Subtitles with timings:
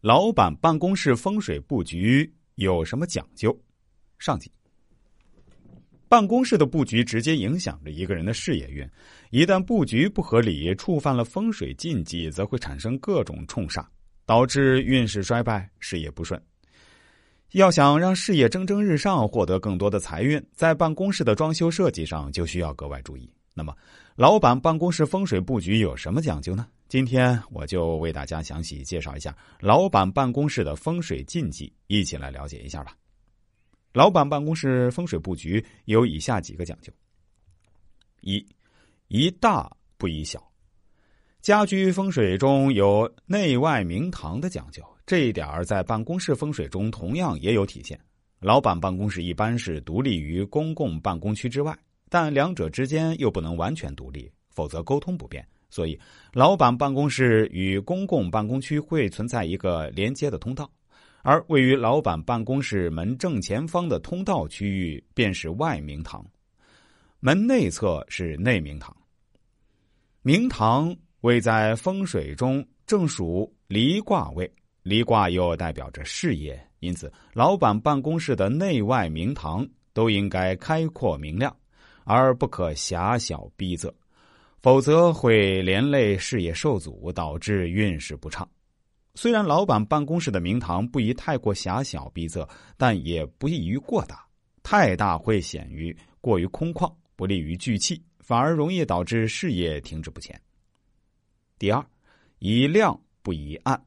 [0.00, 3.56] 老板办公室风水布局有什么讲究？
[4.16, 4.48] 上集。
[6.08, 8.88] 办公室的布局直接影响着一个人的事业运，
[9.30, 13.84] 一旦布局不合理，触犯了风水禁忌，则会产生各种冲煞，
[14.24, 16.40] 导致运势衰败，事业不顺。
[17.52, 23.28] 要想让事业蒸蒸日上，获得更多的财运，在办公室的装修设计上就需要格外注意。
[23.58, 23.76] 那么，
[24.14, 26.68] 老板办公室风水布局有什么讲究呢？
[26.88, 32.96] 今天我就为大家详细介绍一下老板办公室的风水禁忌，一起来了解一下吧。
[33.92, 36.92] 老板办公室风水布局有以下几个讲究：
[38.20, 38.46] 一，
[39.08, 40.40] 宜大不宜小。
[41.40, 47.98] 家居风水中有内外明堂的讲究，这一点在办公室风水中同样也有体现。
[48.38, 51.76] 老板办公室一般是独立于公共办公区之外，
[52.10, 55.46] 但两者之间又不能完全独立，否则沟通不便。
[55.70, 55.98] 所以，
[56.32, 60.70] 老板办公室与公共办公区会存在一个连接的通道。
[61.22, 66.24] 而位于老板办公室门正前方的通道区域便是外明堂，
[67.20, 68.96] 门内侧是内明堂。
[70.22, 74.50] 明堂位在风水中正属离卦位，
[74.82, 81.54] 离卦又代表着事业，因此老板办公室的内外明堂都应该开阔明亮，
[82.16, 83.92] 而不可狭小逼仄，
[84.60, 88.48] 否则会连累事业受阻，导致运势不畅。
[89.14, 94.24] 虽然老板办公室的明堂不宜太过狭小逼仄，但也不宜于过大。
[94.62, 100.40] 太大会显于过于空旷，不利于聚气，反而容易导致事业停滞不前。
[101.58, 101.84] 第二，
[102.38, 103.82] 宜亮不宜暗。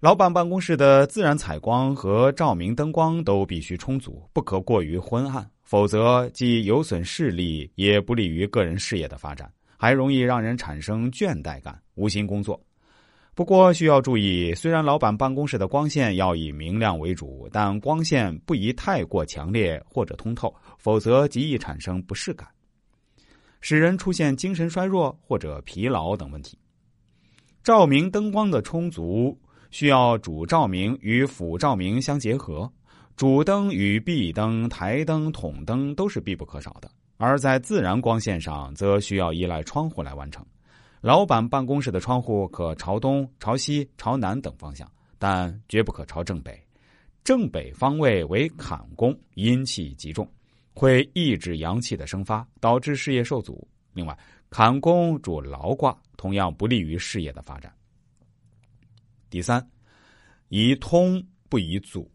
[0.00, 12.60] 老板办公室的自然采光和照明灯光都必须充足，不可过于昏暗，否则既有损视力，也不利于个人事业的发展，还容易让人产生倦怠感，无心工作。
[13.34, 22.46] 不过需要注意，虽然老板办公室的光线要以明亮为主，但光线不宜太过强烈或者通透，否则极易产生不适感，
[23.62, 26.58] 使人出现精神衰弱或者疲劳等问题。
[27.64, 29.40] 照明灯光的充足，
[29.70, 32.70] 需要主照明与辅照明相结合，
[33.16, 36.90] 主灯与壁灯、台灯、筒灯都是必不可少的。
[37.18, 40.44] 而在自然光线上，则需要依赖窗户来完成。
[41.00, 46.60] 老板办公室的窗户可朝东、朝西、朝南等方向，但绝不可朝正北。
[47.22, 50.28] 正北方位为坎宫，阴气极重，
[50.74, 53.64] 会抑制阳气的生发，导致事业受阻。
[53.92, 54.18] 另外，
[54.50, 57.72] 坎宫主劳卦，同样不利于事业的发展。
[59.30, 59.64] 第三，
[60.48, 62.10] 宜通不宜阻。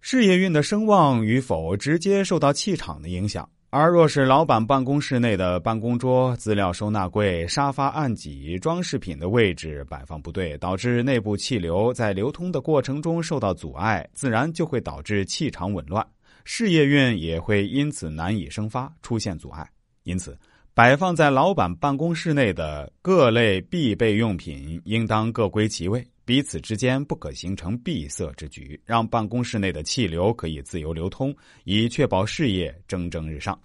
[0.00, 3.48] 事业运的声望与否，直接受到气场的影响。
[3.70, 16.06] 而若是老板办公室内的办公桌、资料收纳柜、沙发案几、装饰品的位置摆放不对，导致内部气流在流通的过程中受到阻碍，自然就会导致气场紊乱，
[16.44, 19.68] 事业运也会因此难以生发，出现阻碍。
[20.04, 20.34] 因此，
[20.72, 31.34] 摆放在老板办公室内的各类必备用品应当各归其位，彼此之间不可形成闭塞之局，让办公室内的气流可以自由流通，
[31.64, 33.58] 以确保事业蒸蒸日上。